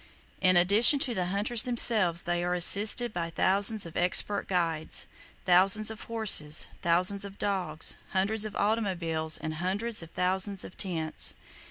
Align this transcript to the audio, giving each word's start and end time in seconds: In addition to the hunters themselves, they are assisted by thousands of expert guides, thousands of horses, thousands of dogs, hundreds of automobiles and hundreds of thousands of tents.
In 0.41 0.57
addition 0.57 0.97
to 1.01 1.13
the 1.13 1.27
hunters 1.27 1.61
themselves, 1.61 2.23
they 2.23 2.43
are 2.43 2.55
assisted 2.55 3.13
by 3.13 3.29
thousands 3.29 3.85
of 3.85 3.95
expert 3.95 4.47
guides, 4.47 5.05
thousands 5.45 5.91
of 5.91 6.05
horses, 6.05 6.65
thousands 6.81 7.23
of 7.23 7.37
dogs, 7.37 7.97
hundreds 8.09 8.43
of 8.43 8.55
automobiles 8.55 9.37
and 9.37 9.53
hundreds 9.61 10.01
of 10.01 10.09
thousands 10.09 10.63
of 10.65 10.75
tents. 10.75 11.35